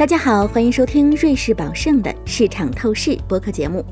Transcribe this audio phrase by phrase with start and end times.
[0.00, 3.84] 大家好，欢迎收听瑞士宝盛的市场透视播客节目。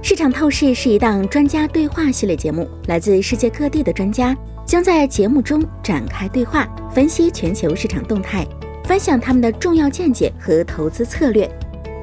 [0.00, 4.32] 市场透视是一档专家对话系列节目，来自世界各地的专家
[4.64, 8.46] 将在节目中展开对话，分析全球市场动态，
[8.84, 11.50] 分享他们的重要见解和投资策略。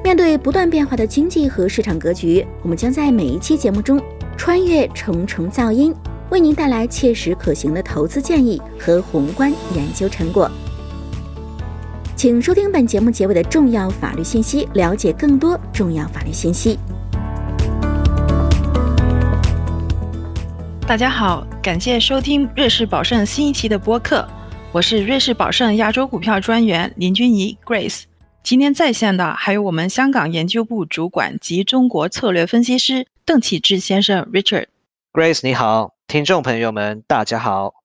[0.04, 3.98] 面对不断变化的经济和市场格局，我们将在每一期节目中
[4.36, 5.94] 穿越重重噪音，
[6.28, 10.50] 为您带来切实可行的投资建议和宏观研究成果。
[12.18, 16.76] 请收听本节目结尾的重要法律信息，了解更多重要法律信息。
[20.84, 24.28] 大家好，感谢收听瑞士宝盛新一期的播客，
[24.72, 28.02] 我是瑞士宝盛亚洲股票专员林君怡 Grace。
[28.42, 34.66] 今天在线的还有我们香港研究部主管及中国策略分析师邓启智先生 Richard。
[35.12, 37.77] Grace 你好，听众朋友们大家好。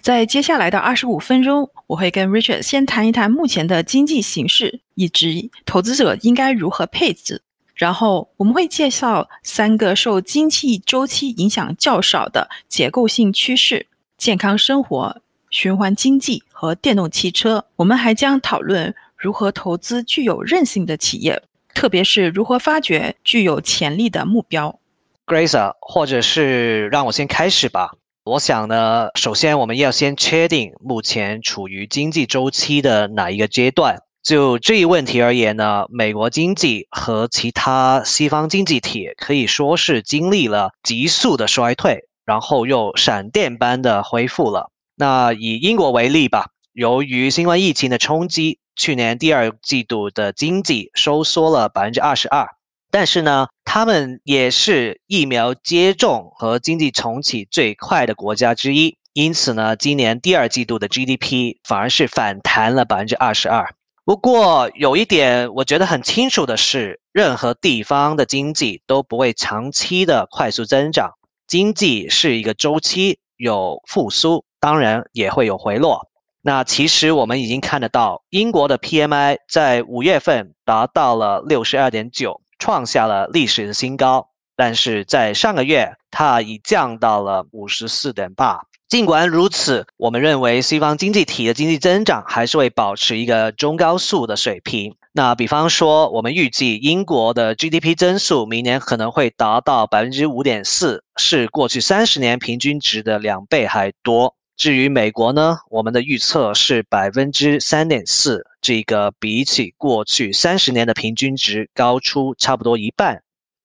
[0.00, 7.42] 在接下来的二十五分钟，我会跟 Richard 先谈一谈目前的经济形势，以及投资者应该如何配置。
[7.74, 17.66] 然后我们会介绍三个受经济周期影响较少的结构性趋势：健康生活、循环经济和电动汽车。
[17.76, 21.40] 我们还将讨论如何投资具有韧性的企业，
[21.72, 24.80] 特别是如何发掘具有潜力的目标。
[25.24, 27.92] Grace，或者是让我先开始吧。
[28.28, 34.02] 我想呢，首先我们要先确定目前处于经济周期的哪一个阶段。
[34.22, 44.70] 就这一问题而言呢，美国经济和其他西方经济体可以说是经历了急速的衰退，然后又闪电般的恢复了。
[44.94, 52.46] 那以英国为例吧，由于新冠疫情的冲击，去年第二季度的经济收缩了百分之二十二。
[52.90, 63.74] 但是呢，他们也是疫苗接种和经济重启最快的国家之一，因此呢，今年第二季度的 GDP 反而是反弹了百分之二十二。
[64.04, 71.10] 不过有一点我觉得很清楚的是，任何地方的经济都不会长期的快速增长，
[71.46, 76.08] 经济是一个周期，有复苏，当然也会有回落。
[76.40, 82.40] 那其实我们已经看得到，英国的 PMI 在五月份达到了六十二点九。
[82.58, 88.62] 创下了历史的新高，但是在上个月，它已降到了五十四点八。
[88.88, 94.94] 尽管如此，我们认为西方经济体的经济增长还是会保持一个中高速的水平。
[95.12, 104.34] 那比方说，我们预计英国的 GDP 增速明年可能会达到百分之五点四，是过去三十年平均值的两倍还多。
[104.56, 113.22] 至于美国呢，我们的预测是百分之三点四，这个比起过去三十年的平均值高出差不多一半。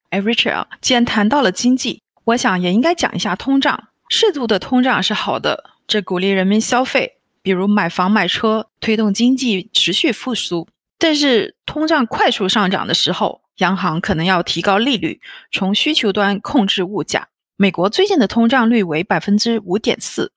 [0.09, 3.87] 哎，Richard，既然谈到了经济，我想也应该讲一下通胀。
[4.09, 10.67] 适度的通胀是好的，这鼓励人民消费，比如买房买车，推动经济持续复苏。
[10.99, 15.19] 但是通胀快速上涨的时候，央行可能要提高利率，
[15.51, 17.27] 从需求端控制物价。
[17.55, 20.31] 美国最近的通胀率为百分之五点四。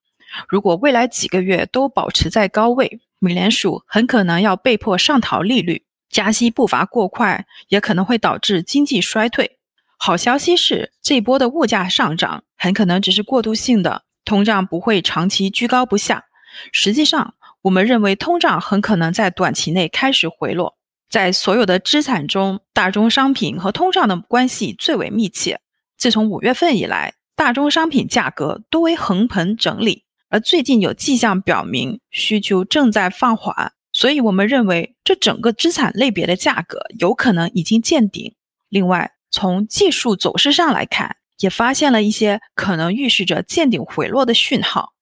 [0.48, 9.58] 如果未来几个月都保持在高位，美联储很可能要被迫上调利率，加息步伐过快也可能会导致经济衰退。
[9.98, 16.24] 好消息是，这波的物价上涨很可能只是过渡性的，通胀不会长期居高不下。
[16.72, 20.76] 实际上，我们认为通胀很可能在短期内开始回落。
[21.08, 25.60] 在所有的资产中，大宗商品和通胀的关系最为密切。
[25.96, 30.05] 自从五月份以来，大宗商品价格多为横盘整理。
[30.36, 38.34] 而最近有迹象表明需求正在放缓，所以我们认为这整个资产类别的价格有可能已经见顶。
[38.68, 44.92] 另外，从技术走势上来看，也发现了一些可能预示着见顶回落的讯号，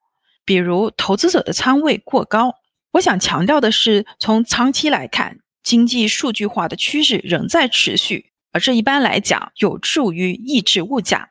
[0.44, 2.54] 比如投资者的仓位过高。
[2.92, 11.30] 我想强调的是，从长期来看，经济数据化的趋势仍在持续，而这一般来讲有助于抑制物价。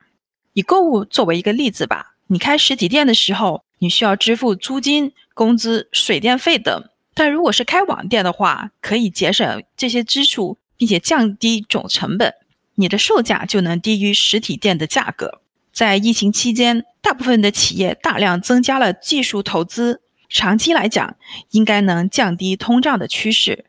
[0.52, 3.63] 以购物作为一个例子吧，你开实体店的时候。
[3.78, 12.32] 你需要支付租金、工资、水电费等，但如果是开网店的话，可以节省这些支出，并且降低总成本，
[12.76, 15.40] 你的售价就能低于实体店的价格。
[15.72, 21.16] 在疫情期间，大部分的企业大量增加了技术投资，长期来讲
[21.50, 23.66] 应该能降低通胀的趋势。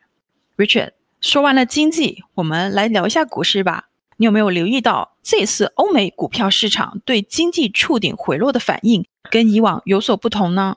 [0.56, 3.85] Richard 说完了经济，我们来聊一下股市吧。
[4.18, 9.04] 你有没有留意到这次欧美股票市场对经济触顶回落的反应？
[9.30, 10.76] 跟以往有所不同呢？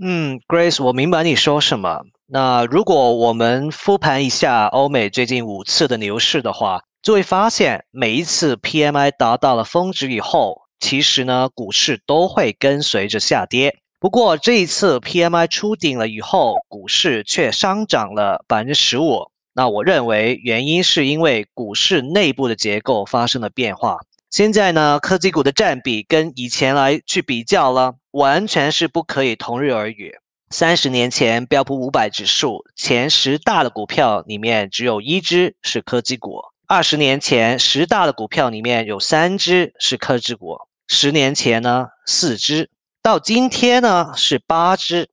[0.00, 2.02] 嗯，Grace，我明白你说什么。
[2.26, 13.76] 那如果我们复盘一下欧美最近五次的牛市的话，就会发现每一次 PMI 达到了峰值以后，其实呢股市都会跟随着下跌。
[14.00, 19.30] 不过这一次 PMI 出顶了以后，股市却上涨了百分之十五。
[19.54, 23.98] 那我认为原因是因为股市内部的结构发生了变化。
[24.30, 30.14] 现在呢，科技股的占比跟以前来去比较了，完全是不可以同日而语。
[30.48, 40.56] 三十年前，标普五百指数前十大的股票里面只有一只是科技股；二十年前，十大的股票里面有三只是科技股；
[40.88, 42.68] 十年前呢，四只；
[43.02, 45.10] 到今天呢，是八只。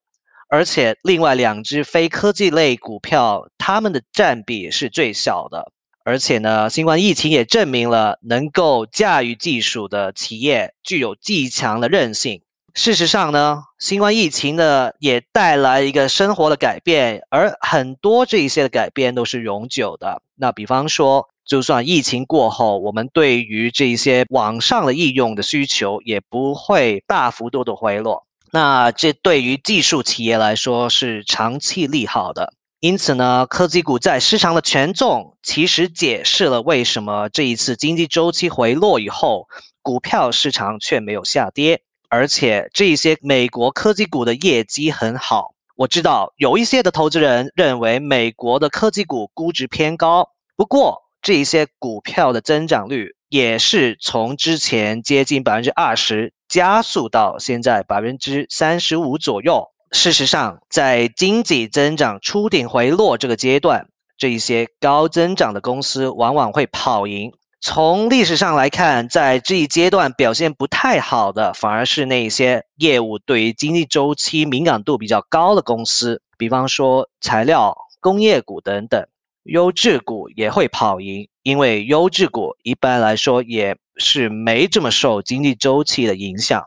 [0.49, 5.71] 而且另外两只非科技类股票，它们的占比是最小的。
[6.03, 12.41] 而且呢，新冠疫情也证明了，能够驾驭技术的企业具有极强的韧性。
[12.73, 20.23] 事实上呢，新冠疫情呢也带来一个生活的改变，而很多这一些的改变都是永久的。
[20.35, 28.25] 那比方说，就算疫情过后，我们对于这一些网上的应用的需求也不会大幅度的回落。
[28.51, 39.47] 那这对于技术企业来说是长期利好的，因此呢，科技股在市场的权重其实解释了为什么这一次经济周期回落以后，
[39.83, 45.53] 股票市场却没有下跌，而且这一些美国科技股的业绩很好。
[45.75, 56.33] 我知道有一些的投资人认为美国的科技股估值偏高，不过这一些股票的增长率也是从之前接近百分之二十。
[56.49, 59.69] 加速到现在百分之三十五左右。
[59.91, 63.87] 事实上，在经济增长初顶回落这个阶段，
[64.17, 67.31] 这一些高增长的公司往往会跑赢。
[67.61, 79.05] 从历史上来看，在这一阶段表现不太好的，反而是那些业务对于经济周期敏感度比较高的公司，比方说材料、工业股等等。
[79.43, 86.63] 优质股也会跑赢，因为优质股一般来说也是没这么受经济周期的影响。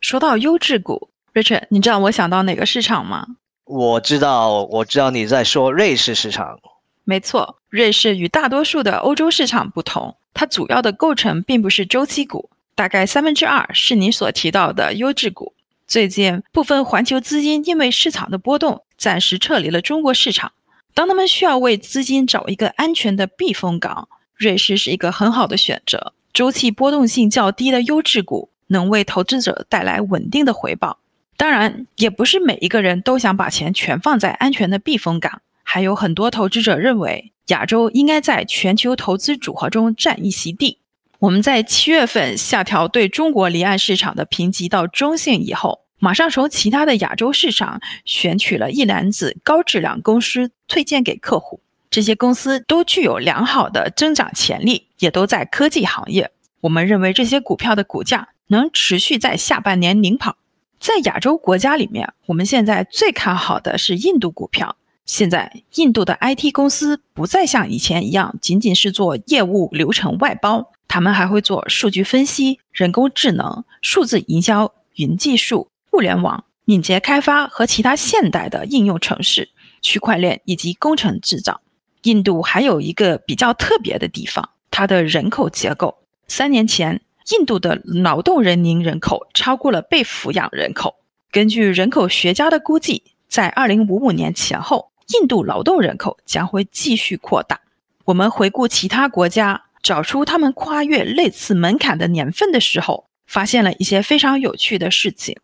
[0.00, 3.26] 说到优质股，Richard，你知道我想到哪个市场吗？
[3.64, 6.58] 我知道，我知道你在说瑞士市场。
[7.04, 15.54] 没错，瑞士与大多数的欧洲市场不同，它主要的构成并不是周期股，大概三分之二是你所提到的优质股。
[15.86, 20.52] 最近部分环球资金因为市场的波动，暂时撤离了中国市场。
[20.94, 26.12] 当他们需要为资金找一个安全的避风港，瑞士是一个很好的选择。
[26.32, 30.98] 周期波动性较低的优质股能为投资者带来稳定的回报。
[31.36, 35.42] 当然，也不是每一个人都想把钱全放在安全的避风港。
[35.62, 40.78] 还有很多投资者认为，亚洲应该在全球投资组合中占一席地。
[41.20, 45.80] 我们在七月份下调对中国离岸市场的评级到中性以后。
[46.02, 51.60] 马上从其他的亚洲市场选取了一篮子高质量公司推荐给客户，
[51.90, 56.30] 这些公司都具有良好的增长潜力，也都在科技行业。
[56.60, 60.36] 我们认为这些股票的股价能持续在下半年领跑。
[60.78, 64.76] 在亚洲国家里面，我们现在最看好的是印度股票。
[65.04, 75.68] 现在印度的 IT 公司不再像以前一样仅仅是做业务流程外包，他们还会做数据分析、人工智能、数字营销、云技术。
[75.90, 79.48] 互联网、敏捷开发和其他现代的应用城市、
[79.82, 81.60] 区块链以及工程制造。
[82.02, 85.98] 印度还有一个比较特别的地方，它的人口结构。
[86.28, 87.00] 三年前，
[87.32, 90.96] 印度的劳动人民人口超过了被抚养人口。
[91.30, 97.60] 根据人口学家的估计，在2055年前后，印度劳动人口将会继续扩大。
[98.06, 105.36] 我们回顾其他国家，找出他们跨越类似门槛的年份的时候，发现了一些非常有趣的事情。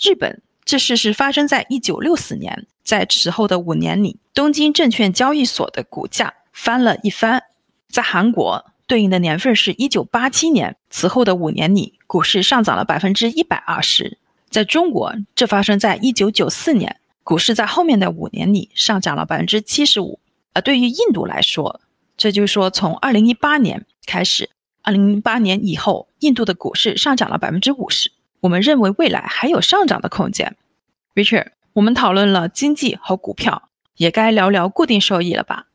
[0.00, 7.42] 日本这事是发生在一九六四年，在此后的五年里，东京证券交易所的股价翻了一番。
[7.88, 14.18] 在韩国，对应的年份是一九八七年，此后的五年里，股市上涨了百分之一百二十。
[14.48, 20.20] 在中国，这发生在一九九四年，股市在后面的五年里上涨了百分之七十五。
[20.52, 21.80] 而对于印度来说，
[22.16, 24.50] 这就是说从二零一八年开始，
[24.82, 28.12] 二零零八年以后，印度的股市上涨了百分之五十。
[28.40, 30.56] 我们认为未来还有上涨的空间。
[31.14, 35.66] Richard，我们讨论了经济和股票，也该聊聊固定收益了吧？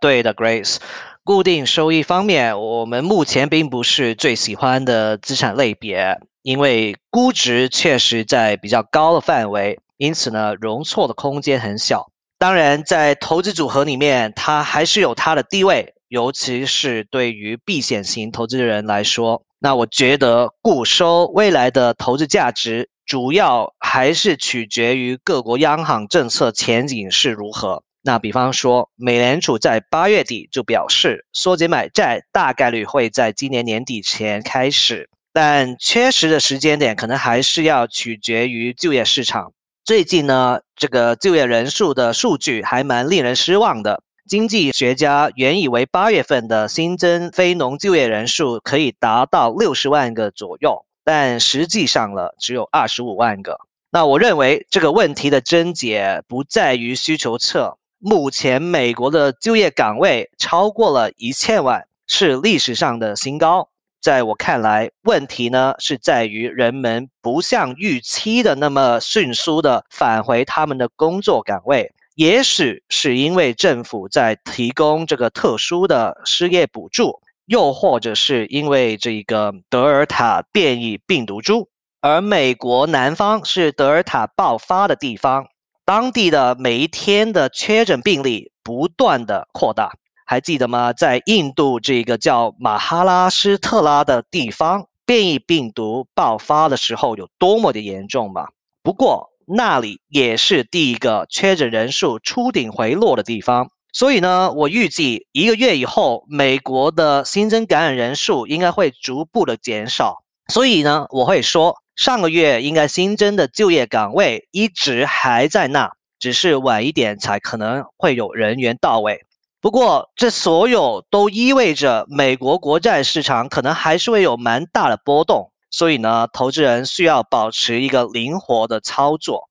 [0.00, 0.78] 对的，Grace。
[1.24, 12.10] 固定收益方面，我们目前并不是最喜欢的资产类别，因为估值确实在比较高的范围，因此呢，容错的空间很小。
[12.38, 19.40] 当然，在投资组合里面，它还是有它的地位，尤其是对于避险型投资人来说。
[19.58, 27.82] 那我觉得固收未来的投资价值，主要还是取决于各国央行政策前景是如何。
[28.06, 39.54] 那比方说，美联储在八月底就表示，缩减买债大概率会在今年年底前开始，但确实的时间点可能还是要取决于就业市场。
[39.86, 44.02] 最近呢，这个就业人数的数据还蛮令人失望的。
[44.28, 53.58] 经济学家原以为八月份的新增非农就业人数可以达到六十万个左右，但实际上了只有二十五万个。
[53.90, 63.68] 那我认为这个问题的症结不在于需求侧，目前美国的就业岗位超过了一千万，是历史上的新高。
[64.00, 71.90] 在我看来，问题呢是在于人们不像预期的那么迅速的返回他们的工作岗位。
[72.14, 81.68] 也许是因为政府在提供这个特殊的失业补助，又或者是因为这个德尔塔变异病毒株，
[82.02, 85.46] 而美国南方是德尔塔爆发的地方，
[85.84, 89.92] 当地的每一天的确诊病例不断的扩大，
[90.24, 90.92] 还记得吗？
[90.92, 98.48] 在印度这个叫马哈拉施特拉的地方，变异病毒爆发的时候有多么的严重吗？
[98.82, 99.30] 不过。
[99.46, 110.23] 那里也是第一个确诊人数出顶回落的地方，所以呢，我预计一个月以后，美国的新增感染人数应该会逐步的减少。
[110.48, 119.24] 所以呢，我会说，上个月应该新增的就业岗位一直还在那，只是晚一点才可能会有人员到位。
[119.60, 125.50] 不过，这所有都意味着美国国债市场可能还是会有蛮大的波动。
[125.70, 129.48] 所以呢，投资人需要保持一个灵活的操作。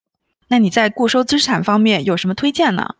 [0.48, 2.96] 那你在固收资产方面有什么推荐呢？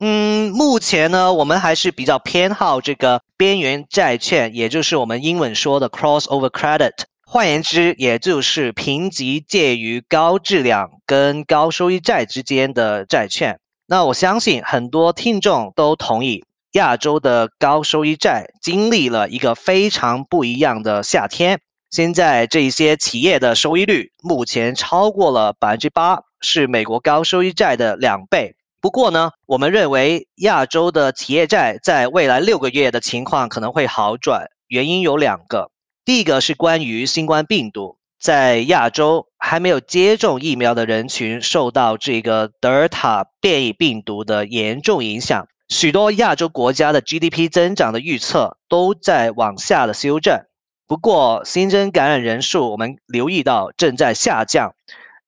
[0.00, 6.92] 嗯，目前呢，我们还是比较偏好这个边缘债券，也就是我们英文说的 crossover credit。
[7.30, 13.60] 换言之，也就是评级介于高质量跟高收益债之间的债券。
[13.86, 21.60] 那我相信很多听众都同意，亚洲的高收益债经历了一个非常不一样的夏天。
[21.90, 28.56] 现在这一些企业的收益率目前超过了百分之八，是美国高收益债的两倍。
[28.80, 35.70] 不过呢，我们认为亚洲的企业债在未来六个月的情况可能会好转，原因有两个。
[36.08, 50.40] 第一个是关于新冠病毒，在亚洲还没有接种疫苗的人群受到这个德尔塔变异病毒的严重影响，许多亚洲国家的 GDP 增长的预测都在往下的修正。
[50.86, 54.74] 不过，新增感染人数我们留意到正在下降，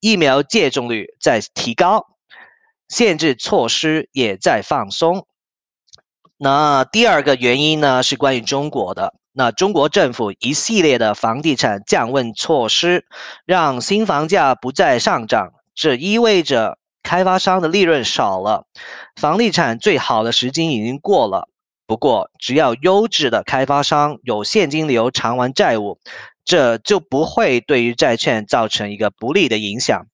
[0.01, 2.07] 疫苗接种率在提高，
[2.89, 5.27] 限制措施也在放松。
[6.39, 9.20] 那第二个原因呢，是关于中国的。
[9.33, 13.05] 那中国政府一系列的房地产降温措施，
[13.47, 18.67] 让新房价不再上涨，这意味着开发商的利润少了，
[19.15, 21.49] 房地产最好的时机已经过了。
[21.87, 25.99] 不过，只要优质的开发商有现金流偿还债务，
[26.45, 30.07] 这就不会对于债券造成一个不利的影响。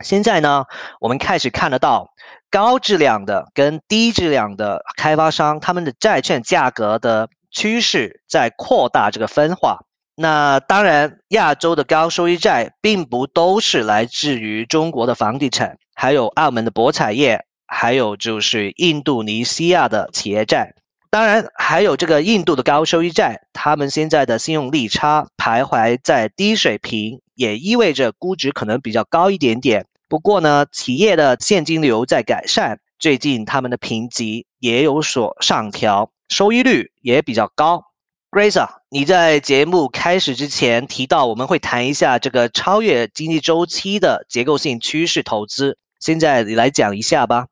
[0.00, 0.64] 现在呢，
[1.00, 2.10] 我们开始看得到
[2.50, 9.80] 高质量的跟低质量的开发商，他们的债券价格的趋势在扩大这个分化。
[10.14, 20.74] 那当然，亚洲的高收益债并不都是来自于中国的房地产，还有澳门的博彩业，还有就是印度尼西亚的企业债。
[21.08, 29.86] 当然，还有这个印度的高收益债，他们现在的信用利差徘徊在低水平，也意味着估值可能比较高一点点。
[30.08, 37.84] 不过呢，企业的现金流在改善，最近他们的评级也有所上调，收益率也比较高。
[38.30, 47.46] Grace，你在节目开始之前提到我们会谈一下这个超越经济周期的结构性趋势投资，现在你来讲一下吧。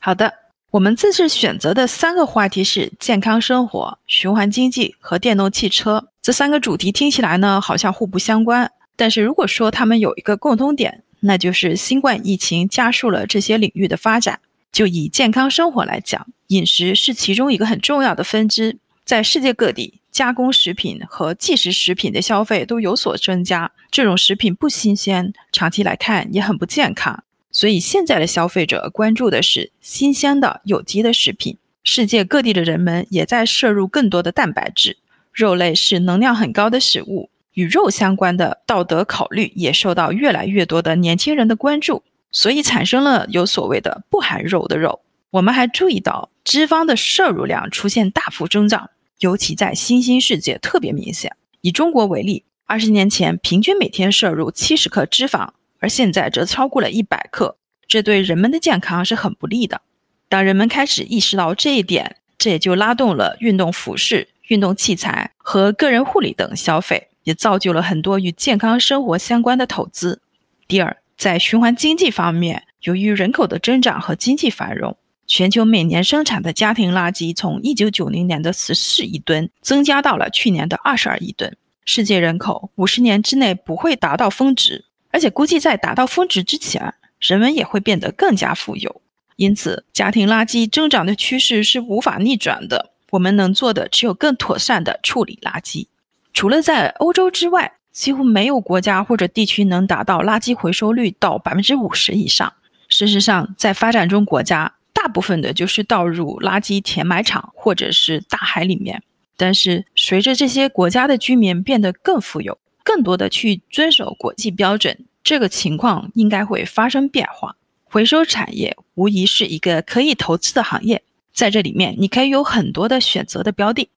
[0.00, 0.32] 好的。
[0.70, 6.08] 我们这次选择的三个话题是健康生活、循环经济和电动汽车。
[6.20, 8.70] 这三个主题听起来呢，好像互不相关。
[8.94, 14.40] 但是如果说它们有一个共通点，那就是新冠疫情加速了这些领域的发展。
[14.72, 18.78] 就以健康生活来讲，饮食是其中一个很重要的分支。
[19.04, 23.72] 在世界各地，加工食品和即食食品的消费都有所增加。
[23.90, 27.24] 这种食品不新鲜，长期来看也很不健康。
[27.50, 31.56] 所以，现在的消费者关注的是新鲜的有机的食品。
[31.82, 34.98] 世界各地的人们也在摄入更多的蛋白质。
[35.32, 42.02] 肉类是能量很高的食物，与肉相关的道德考虑也受到越来越多的年轻人的关注。
[42.30, 45.00] 所以，产生了有所谓的不含肉的肉。
[45.30, 51.36] 我们还注意到，脂肪的摄入量出现大幅增长，尤其在新兴世界特别明显。
[51.60, 55.50] 以中国为例，二十年前平均每天摄入七十克脂肪。
[55.80, 57.56] 而现在则超过了一百克，
[57.86, 59.80] 这对人们的健康是很不利的。
[60.28, 70.20] 当人们开始意识到这一点，这也就拉动了运动服饰、运动器材和个人护理等消费，也造就了很多与健康生活相关的投资。
[70.66, 74.96] 第二，在循环经济方面，由于人口的增长和经济繁荣，
[75.26, 81.56] 全球每年生产的家庭垃圾从1990年的14亿吨增加到了去年的22亿吨。
[81.84, 89.02] 世界人口五十年之内不会达到峰值，而且估计在达到峰值之前，人们也会变得更加富有。
[89.34, 92.92] 因此，家庭垃圾增长的趋势是无法逆转的。
[93.10, 95.88] 我们能做的只有更妥善的处理垃圾。
[96.32, 102.52] 除了在欧洲之外，几乎没有国家或者地区能达到垃圾回收率到百分之五十以上。
[102.88, 109.02] 事实上，在发展中国家，大部分的就是倒入垃圾填埋场或者是大海里面。
[109.36, 117.56] 但是，随着这些国家的居民变得更富有，更多的去遵守国际标准，这个情况应该会发生变化。
[117.82, 121.02] 回收产业无疑是一个可以投资的行业，
[121.32, 123.90] 在这里面你可以有很多的选择的标的。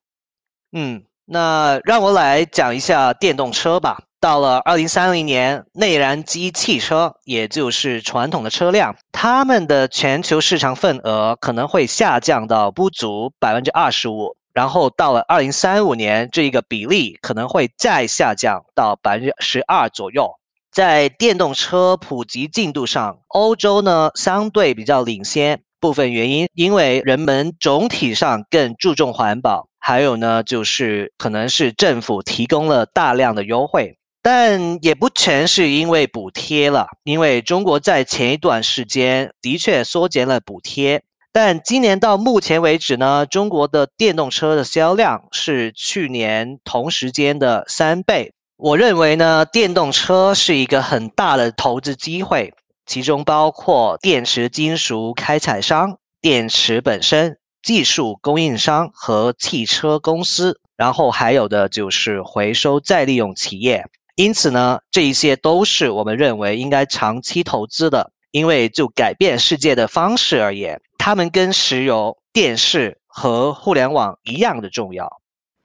[0.72, 4.02] 嗯，那让我来讲一下电动车吧。
[4.20, 14.36] 到了二零三零年，内燃机汽车，也就是传统的车辆，它们的全球市场份额可能会下降到不足百分之二十五。
[14.52, 20.34] 然后到了二零三五年，这一个比例可能会再下降到百分之十二左右。
[20.70, 25.62] 在电动车普及进度上，欧洲呢相对比较领先。
[25.80, 36.86] 部分原因，因为人们总体上更注重环保，还有呢就是可能是政府提供了大量的优惠，但也不全是因为补贴了。
[37.02, 41.02] 因为中国在前一段时间的确缩减了补贴。
[41.32, 48.32] 但今年到目前为止呢，中国的电动车的销量是去年同时间的三倍。
[48.58, 52.52] 我认为呢，电动车是一个很大的投资机会，
[52.86, 63.86] 其中包括电池金属开采商、电池本身、技术供应商和汽车公司，然后还有的就是回收再利用企业。
[64.16, 68.12] 因此呢，这一些都是我们认为应该长期投资的。
[68.32, 75.20] 因为就改变世界的方式而言，它们跟石油、电视和互联网一样的重要。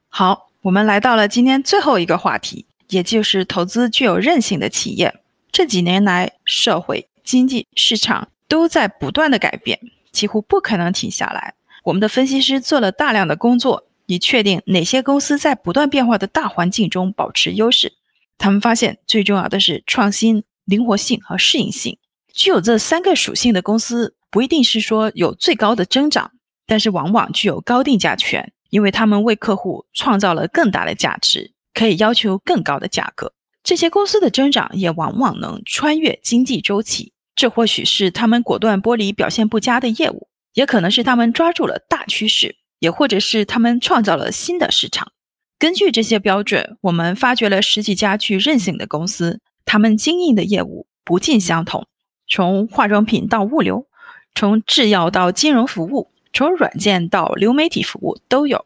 [0.10, 5.22] 好，我们来到了今天最后一个话题，也就是投资具有韧性的企业。
[5.50, 9.80] 这几年来，社会、经济、市场都在不断的改变，
[10.12, 11.54] 几乎不可能停下来。
[11.88, 17.93] 我们的分析师做了大量的工作，以确定哪些公司在不断变化的大环境中保持优势。
[18.38, 21.97] 他们发现，最重要的是创新、灵活性和适应性。
[22.34, 26.32] 具有这三个属性的公司，不一定是说有最高的增长，
[26.65, 33.32] 但是往往具有高定价权，因为他们为客户创造了更大的价值，可以要求更高的价格。
[33.63, 45.12] 这些公司的增长也往往能穿越经济周期，这或许是他们果断剥离表现不佳的业务，也可能是他们抓住了大趋势，也或者是他们创造了新的市场。
[45.60, 51.86] 根据这些标准，我们发掘了十几家具韧性的公司，他们经营的业务不尽相同。
[52.28, 53.86] 从化妆品到物流，
[54.34, 58.65] 从制药到金融服务，从软件到流媒体服务都有。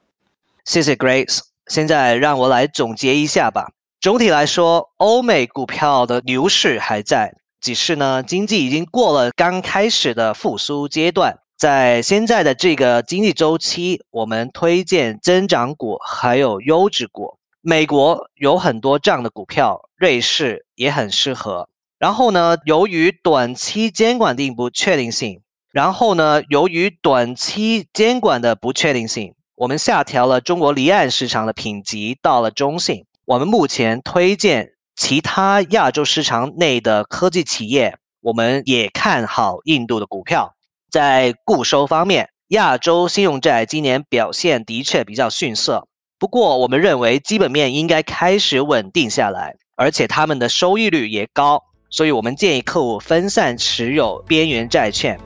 [0.64, 1.42] 谢谢 Grace。
[1.68, 3.74] 现在让我来总结一下吧。
[4.00, 11.40] 总体来说，欧美股票的牛市还在，只是呢，经济已经过了刚开始的复苏阶段。
[11.62, 17.38] 在现在的这个经济周期，我们推荐增长股还有优质股。
[17.62, 21.70] 美国有很多这样的股票，瑞士也很适合。
[22.00, 33.06] 然后呢，由于短期监管的不确定性，然后呢，由于短期监管的不确定性，我们下调了中国离岸市场的评级到了中性。
[33.26, 40.56] 我们目前推荐其他亚洲市场内的科技企业，我们也看好印度的股票。
[40.92, 45.88] 在固收方面，亚洲信用债今年表现的确比较逊色，
[46.20, 51.64] 不过我们认为基本面应该开始稳定下来，而且他们的收益率也高。
[51.90, 55.18] 所以我们建议客户分散持有边缘债券。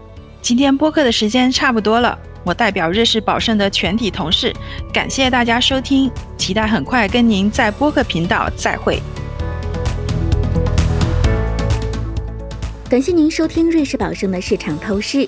[0.41, 4.53] 今天播客的时间差不多了，我代表瑞士宝盛的全体同事，
[4.93, 9.01] 感谢大家收听，期待很快跟您在播客频道再会。
[12.87, 15.27] 感谢您收听瑞士宝盛的市场透视。